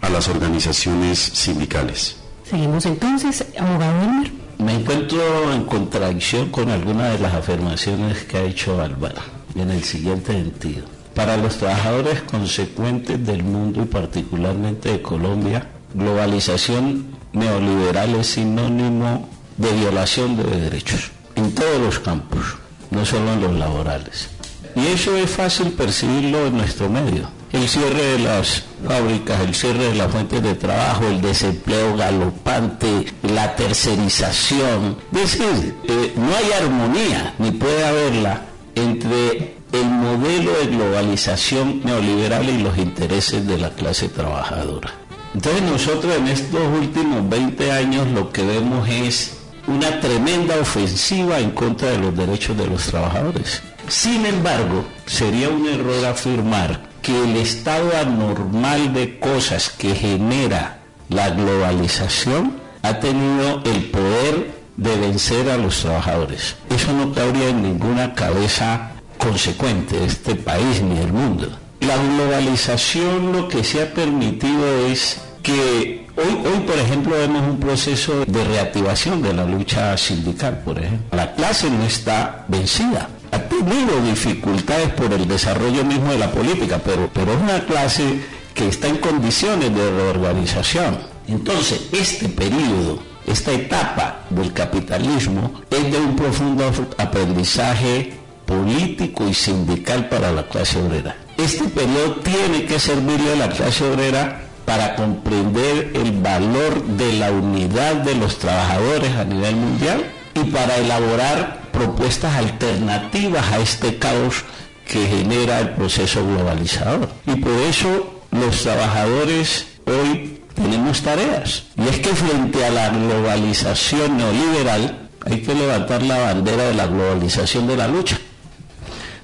[0.00, 2.16] a las organizaciones sindicales.
[2.48, 4.30] Seguimos entonces, abogado Elmer.
[4.58, 9.20] Me encuentro en contradicción con algunas de las afirmaciones que ha hecho Álvaro,
[9.56, 10.84] en el siguiente sentido.
[11.16, 19.72] Para los trabajadores consecuentes del mundo y particularmente de Colombia, globalización neoliberal es sinónimo de
[19.72, 22.56] violación de derechos en todos los campos,
[22.92, 24.28] no solo en los laborales.
[24.76, 29.84] Y eso es fácil percibirlo en nuestro medio el cierre de las fábricas, el cierre
[29.84, 34.96] de las fuentes de trabajo, el desempleo galopante, la tercerización.
[35.12, 38.42] Es decir, eh, no hay armonía, ni puede haberla,
[38.74, 44.92] entre el modelo de globalización neoliberal y los intereses de la clase trabajadora.
[45.34, 51.50] Entonces nosotros en estos últimos 20 años lo que vemos es una tremenda ofensiva en
[51.52, 53.62] contra de los derechos de los trabajadores.
[53.88, 61.30] Sin embargo, sería un error afirmar que el estado anormal de cosas que genera la
[61.30, 66.56] globalización ha tenido el poder de vencer a los trabajadores.
[66.70, 71.48] Eso no cabría en ninguna cabeza consecuente de este país ni del mundo.
[71.80, 77.58] La globalización lo que se ha permitido es que hoy, hoy, por ejemplo, vemos un
[77.58, 81.16] proceso de reactivación de la lucha sindical, por ejemplo.
[81.16, 86.80] La clase no está vencida ha tenido dificultades por el desarrollo mismo de la política,
[86.84, 88.20] pero, pero es una clase
[88.54, 90.98] que está en condiciones de reorganización.
[91.28, 98.14] Entonces, este periodo, esta etapa del capitalismo es de un profundo aprendizaje
[98.44, 101.16] político y sindical para la clase obrera.
[101.36, 107.30] Este periodo tiene que servirle a la clase obrera para comprender el valor de la
[107.30, 114.44] unidad de los trabajadores a nivel mundial y para elaborar propuestas alternativas a este caos
[114.86, 117.08] que genera el proceso globalizador.
[117.26, 121.64] Y por eso los trabajadores hoy tenemos tareas.
[121.76, 126.86] Y es que frente a la globalización neoliberal hay que levantar la bandera de la
[126.86, 128.18] globalización de la lucha,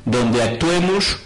[0.05, 1.19] donde actuemos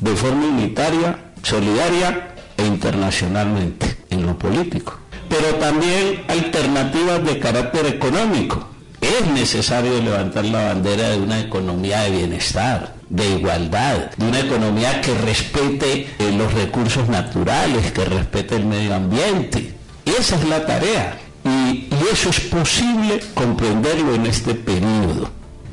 [0.00, 4.98] de forma unitaria, solidaria e internacionalmente en lo político.
[5.28, 8.75] Pero también alternativas de carácter económico
[9.06, 15.00] es necesario levantar la bandera de una economía de bienestar, de igualdad, de una economía
[15.00, 19.74] que respete eh, los recursos naturales, que respete el medio ambiente.
[20.04, 25.28] Esa es la tarea y, eso es posible comprenderlo en este periodo.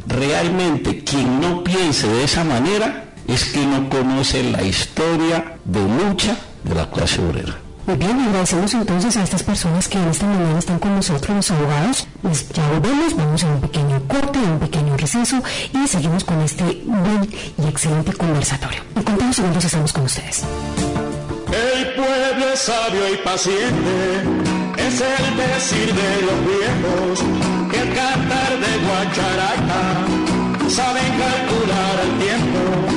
[0.08, 6.36] Realmente quien no piense de esa manera es que no conoce la historia de lucha
[6.64, 7.63] de la clase obrera.
[7.86, 11.52] Muy bien, agradecemos entonces a estas personas que en esta mañana están con nosotros, los
[11.52, 12.08] abogados.
[12.22, 16.40] Pues ya volvemos, vamos a un pequeño corte, a un pequeño receso y seguimos con
[16.42, 18.82] este buen y excelente conversatorio.
[18.96, 20.44] En cuántos segundos estamos con ustedes.
[21.52, 24.22] El pueblo es sabio y paciente,
[24.78, 27.20] es el decir de los viejos,
[27.70, 32.93] que el cantar de guacharaca saben calcular el tiempo.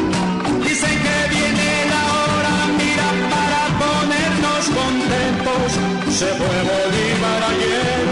[6.17, 8.05] se fue Bolívar ayer,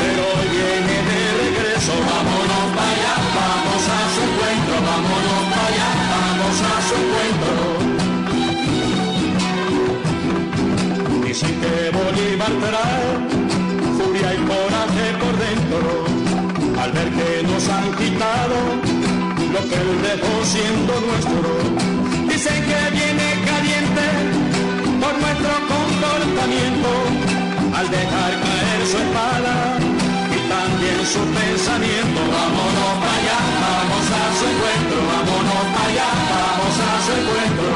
[0.00, 1.92] pero hoy viene de regreso.
[2.10, 7.54] Vámonos para allá, vamos a su encuentro, vámonos para vamos a su encuentro.
[11.24, 13.08] Dicen que Bolívar trae
[13.96, 15.88] furia y coraje por dentro,
[16.82, 18.58] al ver que nos han quitado
[19.54, 21.48] lo que él dejó siendo nuestro.
[22.26, 23.29] Dicen que viene
[25.40, 26.88] nuestro comportamiento
[27.74, 29.78] al dejar caer su espada
[30.36, 32.20] y también su pensamiento.
[32.20, 37.70] Vámonos para allá, vamos a su encuentro, vámonos para allá, vamos a su encuentro.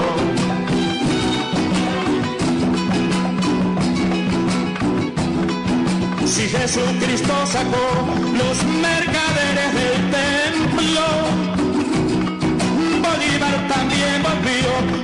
[6.27, 7.87] Si Jesucristo sacó
[8.41, 11.05] los mercaderes del templo,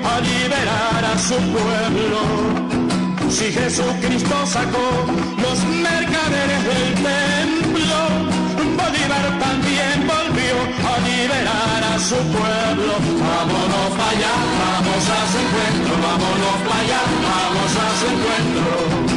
[0.05, 2.21] a liberar a su pueblo.
[3.31, 5.07] Si Jesucristo sacó
[5.43, 7.99] los mercaderes del templo,
[8.77, 10.57] Bolívar también volvió
[10.91, 12.93] a liberar a su pueblo.
[13.21, 19.10] Vámonos para allá, vamos a su encuentro, vámonos para allá, vamos a su encuentro.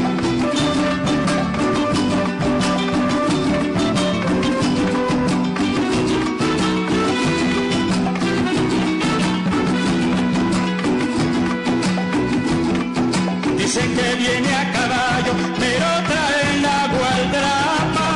[14.24, 18.10] Viene a caballo, pero trae la gualdrapa.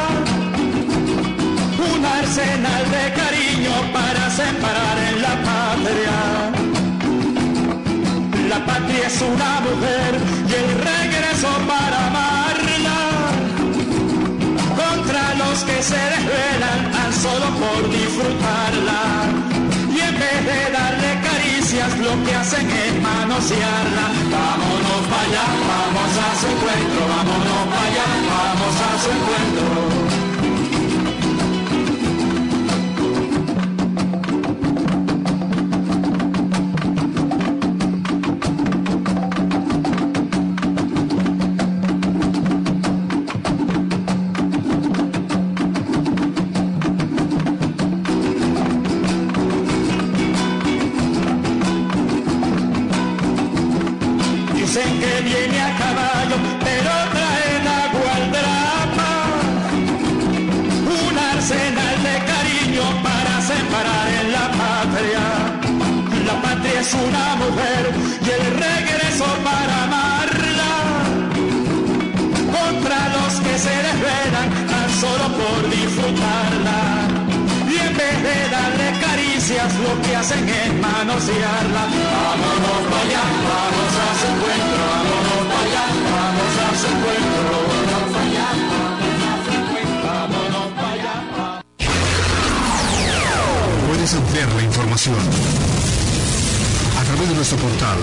[1.92, 6.18] Un arsenal de cariño para separar en la patria.
[8.52, 10.12] La patria es una mujer
[10.50, 13.00] y el regreso para amarla.
[14.82, 19.37] Contra los que se desvelan tan solo por disfrutarla.
[21.76, 24.08] Lo que hacen es manosearla.
[24.32, 30.27] Vámonos para allá, vamos a su encuentro, vámonos para allá, vamos a su encuentro.
[79.56, 81.88] Lo que hacen es manosearla.
[81.88, 87.56] Vámonos para allá, vamos a su encuentro, vámonos para allá, vamos a su encuentro.
[88.18, 88.50] Allá,
[90.04, 91.16] vámonos para allá.
[93.88, 95.16] Puedes ampliar la información
[97.00, 98.00] a través de nuestro portal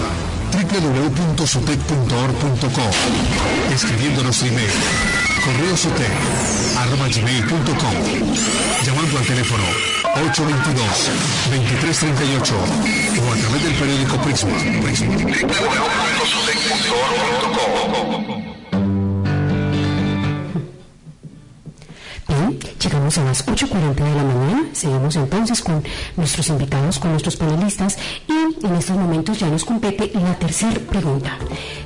[0.53, 2.91] www.sotec.org.co
[3.75, 4.71] escribiendo nuestro email
[5.45, 7.95] correosotec.com
[8.85, 9.65] llamando al teléfono
[10.15, 12.55] 822-2338
[13.21, 14.57] o a través del periódico Prisma.
[14.83, 15.15] Prisma.
[22.27, 24.63] Bien, llegamos a las 8.40 de la mañana.
[24.73, 25.85] Seguimos entonces con
[26.17, 28.33] nuestros invitados, con nuestros panelistas y
[28.67, 31.37] en estos momentos ya nos compete la tercera pregunta.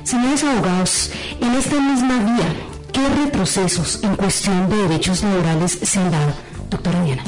[0.03, 2.68] Señores abogados, en esta misma vía,
[2.99, 6.33] ¿qué retrocesos en cuestión de derechos laborales se han dado?
[6.69, 7.23] Doctora Diana.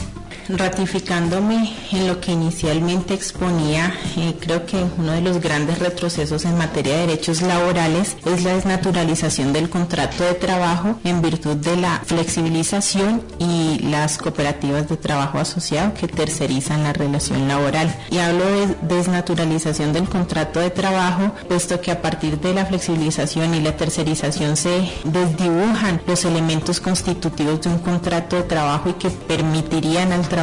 [0.54, 6.58] Ratificándome en lo que inicialmente exponía, eh, creo que uno de los grandes retrocesos en
[6.58, 12.02] materia de derechos laborales es la desnaturalización del contrato de trabajo en virtud de la
[12.06, 17.96] flexibilización y las cooperativas de trabajo asociado que tercerizan la relación laboral.
[18.10, 23.56] Y hablo de desnaturalización del contrato de trabajo, puesto que a partir de la flexibilización
[23.56, 29.10] y la tercerización se desdibujan los elementos constitutivos de un contrato de trabajo y que
[29.10, 30.41] permitirían al trabajador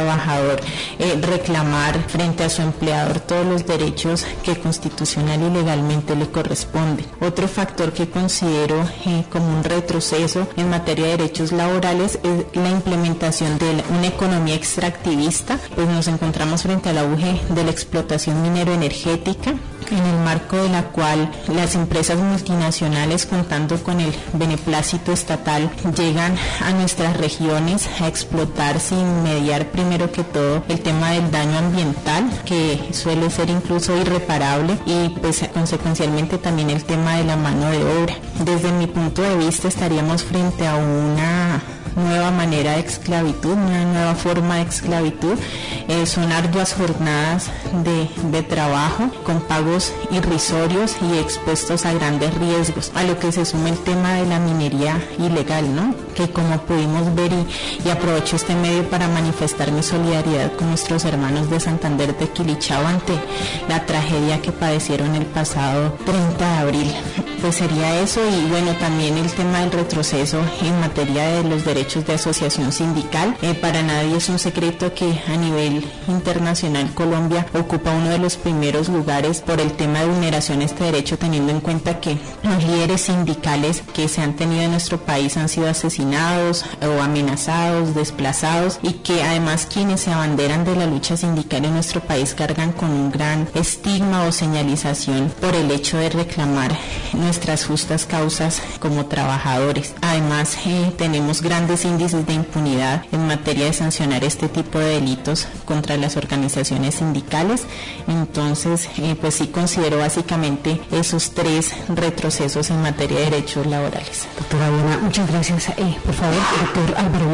[0.99, 7.05] eh, reclamar frente a su empleador todos los derechos que constitucional y legalmente le corresponden.
[7.21, 12.69] Otro factor que considero eh, como un retroceso en materia de derechos laborales es la
[12.69, 19.55] implementación de una economía extractivista, pues nos encontramos frente al auge de la explotación minero-energética,
[19.91, 26.35] en el marco de la cual las empresas multinacionales, contando con el beneplácito estatal, llegan
[26.61, 32.29] a nuestras regiones a explotar sin mediar primero que todo el tema del daño ambiental,
[32.45, 37.83] que suele ser incluso irreparable, y pues consecuencialmente también el tema de la mano de
[37.83, 38.15] obra.
[38.43, 41.61] Desde mi punto de vista estaríamos frente a una
[41.99, 45.37] nueva manera de esclavitud, una nueva forma de esclavitud.
[45.87, 47.51] Eh, son arduas jornadas
[47.83, 53.31] de, de trabajo con pago pagos irrisorios y expuestos a grandes riesgos, a lo que
[53.33, 55.93] se suma el tema de la minería ilegal, ¿no?
[56.19, 61.49] Que como pudimos ver y, aprovecho este medio para manifestar mi solidaridad con nuestros hermanos
[61.49, 63.13] de Santander de Quilichao ante
[63.69, 66.91] la tragedia que padecieron el pasado 30 de abril.
[67.39, 72.05] Pues sería eso y bueno, también el tema del retroceso en materia de los derechos
[72.05, 73.37] de asociación sindical.
[73.41, 78.35] Eh, para nadie es un secreto que a nivel internacional Colombia ocupa uno de los
[78.35, 82.61] primeros lugares por el tema de vulneración de este derecho, teniendo en cuenta que los
[82.65, 86.08] líderes sindicales que se han tenido en nuestro país han sido asesinados
[86.81, 92.01] o amenazados, desplazados y que además quienes se abanderan de la lucha sindical en nuestro
[92.01, 96.71] país cargan con un gran estigma o señalización por el hecho de reclamar
[97.13, 99.93] nuestras justas causas como trabajadores.
[100.01, 105.47] Además, eh, tenemos grandes índices de impunidad en materia de sancionar este tipo de delitos
[105.65, 107.65] contra las organizaciones sindicales.
[108.07, 114.27] Entonces, eh, pues sí considero básicamente esos tres retrocesos en materia de derechos laborales.
[114.37, 115.69] Doctora Buena, muchas gracias.
[115.77, 117.25] Eh, por favor, doctor Álvaro.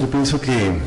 [0.00, 0.78] Yo pienso que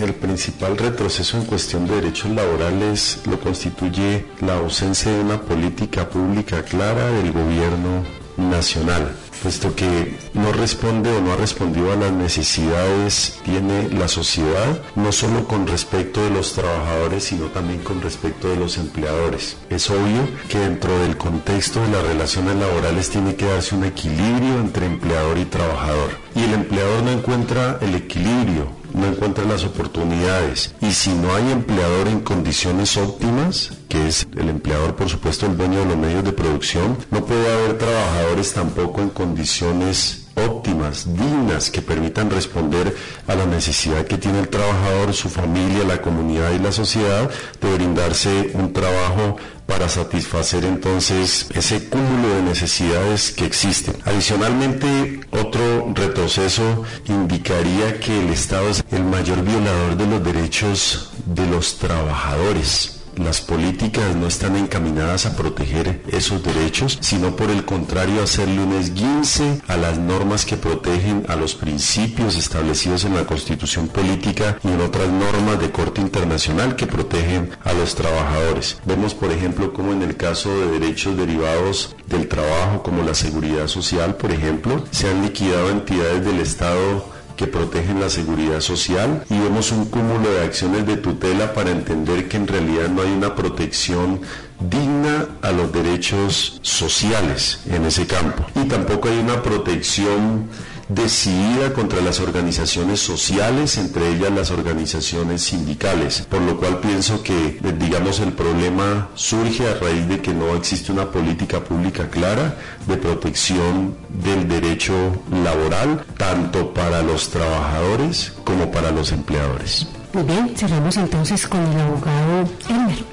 [0.00, 6.08] el principal retroceso en cuestión de derechos laborales lo constituye la ausencia de una política
[6.08, 8.02] pública clara del gobierno
[8.36, 9.14] nacional
[9.44, 15.12] puesto que no responde o no ha respondido a las necesidades tiene la sociedad, no
[15.12, 19.58] solo con respecto de los trabajadores, sino también con respecto de los empleadores.
[19.68, 24.60] Es obvio que dentro del contexto de las relaciones laborales tiene que darse un equilibrio
[24.60, 26.12] entre empleador y trabajador.
[26.34, 30.74] Y el empleador no encuentra el equilibrio no encuentra las oportunidades.
[30.80, 35.56] Y si no hay empleador en condiciones óptimas, que es el empleador por supuesto el
[35.56, 41.70] dueño de los medios de producción, no puede haber trabajadores tampoco en condiciones óptimas, dignas,
[41.70, 42.94] que permitan responder
[43.26, 47.30] a la necesidad que tiene el trabajador, su familia, la comunidad y la sociedad
[47.60, 49.36] de brindarse un trabajo
[49.66, 53.96] para satisfacer entonces ese cúmulo de necesidades que existen.
[54.04, 61.46] Adicionalmente, otro retroceso indicaría que el Estado es el mayor violador de los derechos de
[61.46, 68.22] los trabajadores las políticas no están encaminadas a proteger esos derechos, sino por el contrario
[68.22, 73.88] hacerle un esguince a las normas que protegen a los principios establecidos en la Constitución
[73.88, 78.78] política y en otras normas de corte internacional que protegen a los trabajadores.
[78.84, 83.66] Vemos, por ejemplo, como en el caso de derechos derivados del trabajo, como la seguridad
[83.66, 89.38] social, por ejemplo, se han liquidado entidades del Estado que protegen la seguridad social y
[89.38, 93.34] vemos un cúmulo de acciones de tutela para entender que en realidad no hay una
[93.34, 94.20] protección
[94.60, 98.44] digna a los derechos sociales en ese campo.
[98.54, 100.48] Y tampoco hay una protección
[100.88, 107.58] decidida contra las organizaciones sociales, entre ellas las organizaciones sindicales, por lo cual pienso que,
[107.78, 112.56] digamos, el problema surge a raíz de que no existe una política pública clara
[112.86, 114.94] de protección del derecho
[115.30, 119.86] laboral, tanto para los trabajadores como para los empleadores.
[120.12, 123.04] Muy bien, cerramos entonces con el abogado Elmer.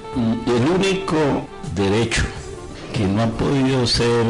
[0.45, 2.23] El único derecho
[2.93, 4.25] que no ha podido ser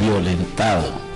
[0.00, 1.07] violentado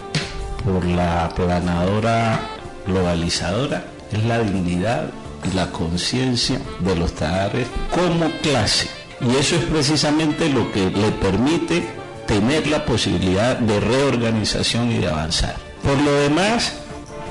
[0.65, 2.41] por la planadora
[2.87, 5.11] globalizadora es la dignidad
[5.45, 8.89] y la conciencia de los trabajadores como clase.
[9.21, 11.87] Y eso es precisamente lo que le permite
[12.27, 15.57] tener la posibilidad de reorganización y de avanzar.
[15.83, 16.73] Por lo demás,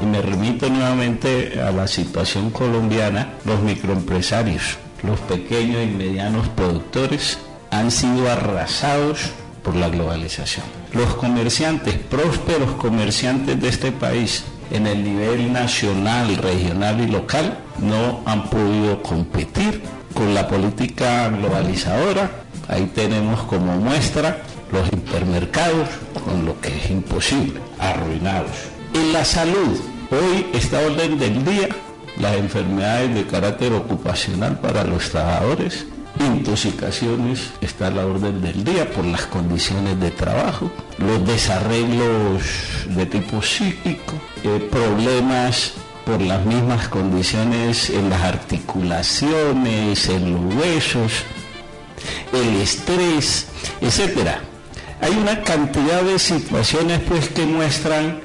[0.02, 7.40] y me remito nuevamente a la situación colombiana, los microempresarios, los pequeños y medianos productores
[7.72, 9.32] han sido arrasados
[9.64, 10.66] por la globalización.
[10.94, 18.22] Los comerciantes, prósperos comerciantes de este país, en el nivel nacional, regional y local, no
[18.26, 19.82] han podido competir
[20.14, 22.32] con la política globalizadora.
[22.68, 24.42] Ahí tenemos como muestra
[24.72, 25.90] los hipermercados,
[26.24, 28.52] con lo que es imposible, arruinados.
[28.94, 29.80] En la salud,
[30.12, 31.68] hoy está orden del día
[32.20, 35.86] las enfermedades de carácter ocupacional para los trabajadores
[36.20, 42.44] intoxicaciones está a la orden del día por las condiciones de trabajo, los desarreglos
[42.88, 45.74] de tipo psíquico, eh, problemas
[46.06, 51.24] por las mismas condiciones en las articulaciones, en los huesos,
[52.34, 53.48] el estrés,
[53.80, 54.38] etc.
[55.02, 58.22] Hay una cantidad de situaciones pues que muestran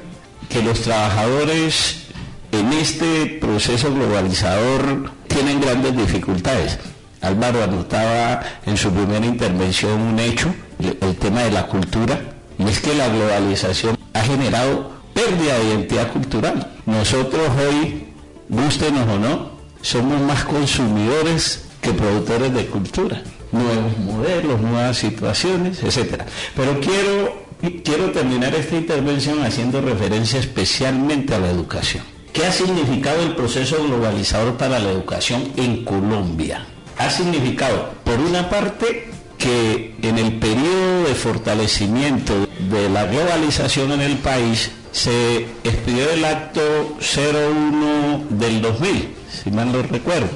[0.48, 2.06] que los trabajadores
[2.52, 6.78] en este proceso globalizador tienen grandes dificultades.
[7.26, 12.20] Álvaro anotaba en su primera intervención un hecho, el tema de la cultura,
[12.58, 16.72] y es que la globalización ha generado pérdida de identidad cultural.
[16.86, 18.06] Nosotros hoy,
[18.48, 19.50] gústenos o no,
[19.82, 23.22] somos más consumidores que productores de cultura.
[23.52, 26.22] nuevos modelos, nuevas situaciones, etc.
[26.54, 27.46] Pero quiero,
[27.82, 32.04] quiero terminar esta intervención haciendo referencia especialmente a la educación.
[32.32, 36.66] ¿Qué ha significado el proceso globalizador para la educación en Colombia?
[36.98, 44.00] Ha significado, por una parte, que en el periodo de fortalecimiento de la globalización en
[44.00, 50.28] el país se expidió el acto 01 del 2000, si mal no recuerdo,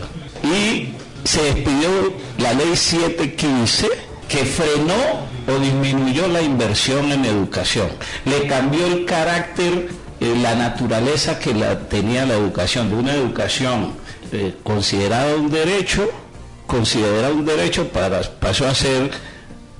[0.44, 0.88] y
[1.24, 1.88] se expidió
[2.38, 3.88] la ley 715
[4.28, 7.88] que frenó o disminuyó la inversión en educación,
[8.26, 9.88] le cambió el carácter,
[10.20, 11.54] eh, la naturaleza que
[11.88, 13.94] tenía la educación, de una educación
[14.32, 16.08] eh, considerada un derecho,
[16.70, 19.10] considerada un derecho para, pasó a ser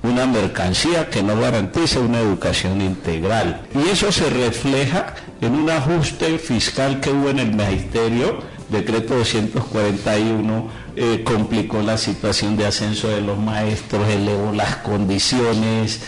[0.03, 3.61] una mercancía que no garantiza una educación integral.
[3.73, 8.39] Y eso se refleja en un ajuste fiscal que hubo en el magisterio,
[8.69, 16.01] decreto 241 eh, complicó la situación de ascenso de los maestros, elevó las condiciones.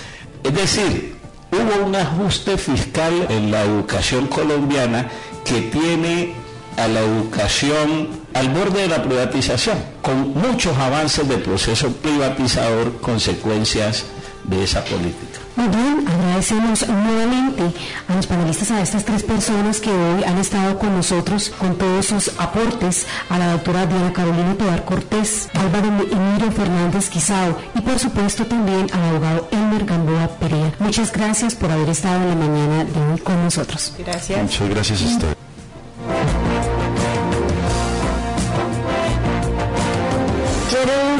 [0.43, 1.15] Es decir,
[1.51, 5.09] hubo un ajuste fiscal en la educación colombiana
[5.45, 6.34] que tiene
[6.75, 14.05] a la educación al borde de la privatización, con muchos avances del proceso privatizador, consecuencias
[14.43, 15.39] de esa política.
[15.55, 17.63] Muy bien, agradecemos nuevamente
[18.07, 22.07] a los panelistas, a estas tres personas que hoy han estado con nosotros con todos
[22.07, 27.99] sus aportes, a la doctora Diana Carolina Tobar Cortés, Álvaro Emilio Fernández Quizao y por
[27.99, 30.73] supuesto también al abogado Elmer Gamboa Perea.
[30.79, 33.93] Muchas gracias por haber estado en la mañana de hoy con nosotros.
[33.99, 34.41] Gracias.
[34.41, 35.43] Muchas gracias a usted.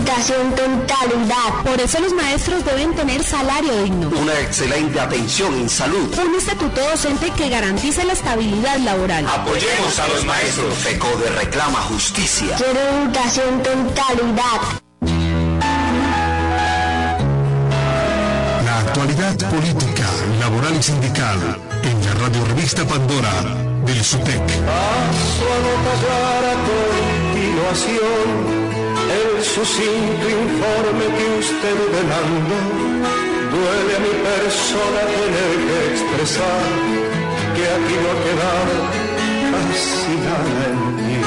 [0.04, 1.64] Educación con calidad.
[1.64, 4.10] Por eso los maestros deben tener salario digno.
[4.10, 6.14] Una excelente atención en salud.
[6.20, 9.26] Un estatuto docente que garantice la estabilidad laboral.
[9.28, 10.74] Apoyemos a los maestros.
[10.80, 12.56] FECODE reclama justicia.
[12.58, 14.62] Quiero educación con calidad.
[18.66, 21.40] La actualidad política, laboral y sindical
[21.84, 23.32] en la radio revista Pandora
[23.86, 24.42] del SUTEC.
[24.66, 26.56] Paso a
[27.32, 28.63] continuación
[29.18, 32.60] el sucinto informe que usted demanda.
[33.54, 36.64] Duele a mi persona tener que expresar
[37.56, 38.76] que aquí no ha quedado
[39.54, 41.18] casi nada en mí.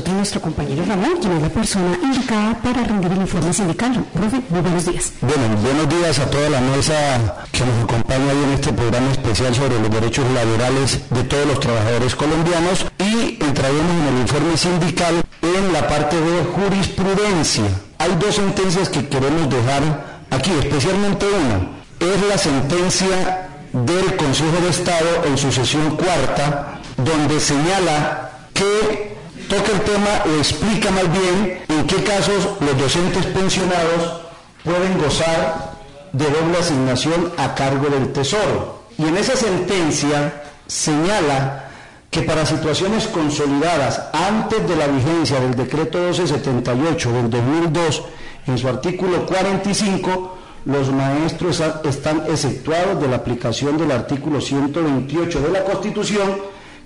[0.00, 4.02] Nosotros nuestro compañero Ramón, quien es la persona indicada para rendir el informe sindical.
[4.14, 5.12] Profe, muy buenos días.
[5.20, 6.94] Bueno, buenos días a toda la mesa
[7.52, 11.60] que nos acompaña hoy en este programa especial sobre los derechos laborales de todos los
[11.60, 17.64] trabajadores colombianos y entraremos en el informe sindical en la parte de jurisprudencia.
[17.98, 19.82] Hay dos sentencias que queremos dejar
[20.30, 21.68] aquí, especialmente una.
[22.00, 29.09] Es la sentencia del Consejo de Estado en su sesión cuarta, donde señala que
[29.50, 34.20] toca el tema o explica más bien en qué casos los docentes pensionados
[34.64, 35.72] pueden gozar
[36.12, 38.84] de doble asignación a cargo del Tesoro.
[38.96, 41.68] Y en esa sentencia señala
[42.12, 48.02] que para situaciones consolidadas antes de la vigencia del decreto 1278 del 2002,
[48.46, 55.50] en su artículo 45, los maestros están exceptuados de la aplicación del artículo 128 de
[55.50, 56.36] la Constitución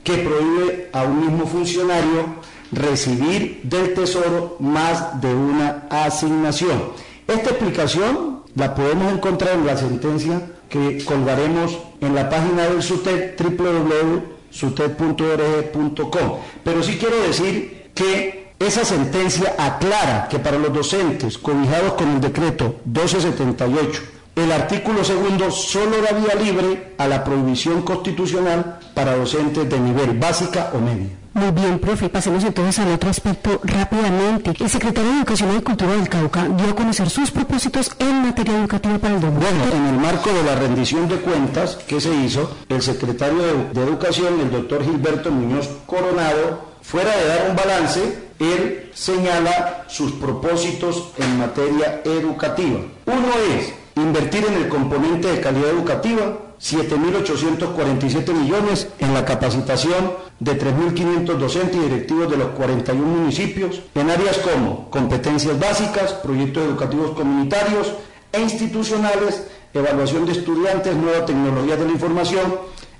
[0.02, 2.36] que prohíbe a un mismo funcionario
[2.72, 6.92] recibir del Tesoro más de una asignación.
[7.26, 13.40] Esta explicación la podemos encontrar en la sentencia que colgaremos en la página del SUTEC
[13.40, 16.38] www.suted.org.com.
[16.62, 22.20] Pero sí quiero decir que esa sentencia aclara que para los docentes cobijados con el
[22.20, 24.02] decreto 1278
[24.36, 30.18] el artículo segundo solo da vía libre a la prohibición constitucional para docentes de nivel
[30.18, 31.23] básica o media.
[31.34, 32.08] Muy bien, profe.
[32.08, 34.52] Pasemos entonces al otro aspecto rápidamente.
[34.58, 38.56] El secretario de Educación y Cultura del Cauca dio a conocer sus propósitos en materia
[38.56, 39.58] educativa para el 2020.
[39.58, 43.64] Bueno, en el marco de la rendición de cuentas que se hizo, el secretario de,
[43.72, 50.12] de Educación, el doctor Gilberto Muñoz Coronado, fuera de dar un balance, él señala sus
[50.12, 52.78] propósitos en materia educativa.
[53.06, 53.28] Uno
[53.58, 61.24] es invertir en el componente de calidad educativa, 7.847 millones en la capacitación de 3.500
[61.36, 67.92] docentes y directivos de los 41 municipios, en áreas como competencias básicas, proyectos educativos comunitarios
[68.32, 72.54] e institucionales, evaluación de estudiantes, nueva tecnología de la información,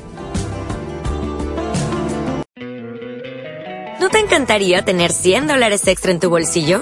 [4.00, 6.82] ¿No te encantaría tener 100 dólares extra en tu bolsillo?